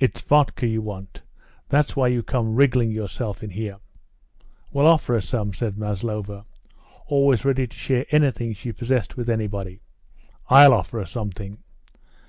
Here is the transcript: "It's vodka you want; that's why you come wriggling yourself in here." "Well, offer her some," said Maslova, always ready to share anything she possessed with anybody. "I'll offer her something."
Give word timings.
"It's 0.00 0.20
vodka 0.20 0.66
you 0.66 0.82
want; 0.82 1.22
that's 1.68 1.94
why 1.94 2.08
you 2.08 2.24
come 2.24 2.56
wriggling 2.56 2.90
yourself 2.90 3.40
in 3.40 3.50
here." 3.50 3.76
"Well, 4.72 4.88
offer 4.88 5.14
her 5.14 5.20
some," 5.20 5.52
said 5.54 5.78
Maslova, 5.78 6.44
always 7.06 7.44
ready 7.44 7.68
to 7.68 7.76
share 7.78 8.04
anything 8.10 8.52
she 8.54 8.72
possessed 8.72 9.16
with 9.16 9.30
anybody. 9.30 9.80
"I'll 10.48 10.74
offer 10.74 10.98
her 10.98 11.06
something." 11.06 11.58